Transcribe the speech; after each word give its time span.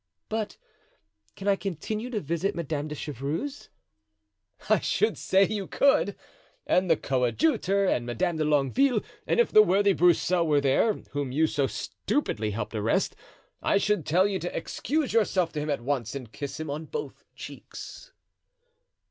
"But 0.29 0.57
can 1.35 1.47
I 1.47 1.55
continue 1.55 2.09
to 2.09 2.19
visit 2.19 2.55
Madame 2.55 2.87
de 2.87 2.95
Chevreuse?" 2.95 3.69
"I 4.67 4.79
should 4.79 5.15
say 5.15 5.45
you 5.45 5.67
could! 5.67 6.15
and 6.65 6.89
the 6.89 6.97
coadjutor 6.97 7.85
and 7.85 8.03
Madame 8.03 8.37
de 8.37 8.43
Longueville; 8.43 9.01
and 9.27 9.39
if 9.39 9.51
the 9.51 9.61
worthy 9.61 9.93
Broussel 9.93 10.47
were 10.47 10.59
there, 10.59 10.91
whom 11.11 11.31
you 11.31 11.45
so 11.45 11.67
stupidly 11.67 12.49
helped 12.49 12.73
arrest, 12.73 13.15
I 13.61 13.77
should 13.77 14.07
tell 14.07 14.25
you 14.25 14.39
to 14.39 14.57
excuse 14.57 15.13
yourself 15.13 15.53
to 15.53 15.59
him 15.59 15.69
at 15.69 15.81
once 15.81 16.15
and 16.15 16.31
kiss 16.33 16.59
him 16.59 16.71
on 16.71 16.85
both 16.85 17.23
cheeks." 17.35 18.11